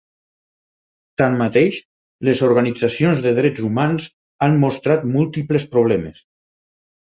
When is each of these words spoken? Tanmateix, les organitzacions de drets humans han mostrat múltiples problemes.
Tanmateix, 1.21 1.77
les 2.29 2.41
organitzacions 2.47 3.21
de 3.27 3.35
drets 3.41 3.63
humans 3.69 4.09
han 4.49 4.59
mostrat 4.67 5.09
múltiples 5.19 5.71
problemes. 5.77 6.27